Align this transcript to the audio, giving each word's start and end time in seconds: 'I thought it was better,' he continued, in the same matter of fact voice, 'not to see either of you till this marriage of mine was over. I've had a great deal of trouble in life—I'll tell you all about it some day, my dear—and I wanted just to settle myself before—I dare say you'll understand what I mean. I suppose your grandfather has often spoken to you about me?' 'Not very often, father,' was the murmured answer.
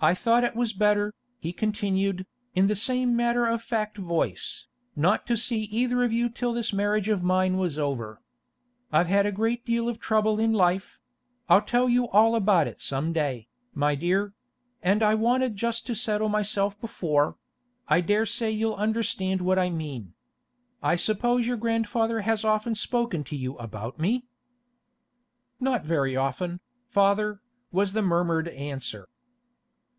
'I 0.00 0.14
thought 0.14 0.44
it 0.44 0.54
was 0.54 0.72
better,' 0.72 1.12
he 1.40 1.52
continued, 1.52 2.24
in 2.54 2.68
the 2.68 2.76
same 2.76 3.16
matter 3.16 3.46
of 3.46 3.60
fact 3.60 3.96
voice, 3.98 4.66
'not 4.94 5.26
to 5.26 5.36
see 5.36 5.62
either 5.62 6.04
of 6.04 6.12
you 6.12 6.28
till 6.28 6.52
this 6.52 6.72
marriage 6.72 7.08
of 7.08 7.24
mine 7.24 7.56
was 7.56 7.80
over. 7.80 8.22
I've 8.92 9.08
had 9.08 9.26
a 9.26 9.32
great 9.32 9.66
deal 9.66 9.88
of 9.88 9.98
trouble 9.98 10.38
in 10.38 10.52
life—I'll 10.52 11.62
tell 11.62 11.88
you 11.88 12.06
all 12.10 12.36
about 12.36 12.68
it 12.68 12.80
some 12.80 13.12
day, 13.12 13.48
my 13.74 13.96
dear—and 13.96 15.02
I 15.02 15.16
wanted 15.16 15.56
just 15.56 15.84
to 15.88 15.96
settle 15.96 16.28
myself 16.28 16.80
before—I 16.80 18.00
dare 18.00 18.24
say 18.24 18.52
you'll 18.52 18.76
understand 18.76 19.40
what 19.40 19.58
I 19.58 19.68
mean. 19.68 20.14
I 20.80 20.94
suppose 20.94 21.44
your 21.44 21.56
grandfather 21.56 22.20
has 22.20 22.44
often 22.44 22.76
spoken 22.76 23.24
to 23.24 23.36
you 23.36 23.56
about 23.58 23.98
me?' 23.98 24.28
'Not 25.58 25.84
very 25.84 26.14
often, 26.16 26.60
father,' 26.88 27.40
was 27.72 27.94
the 27.94 28.02
murmured 28.02 28.46
answer. 28.50 29.08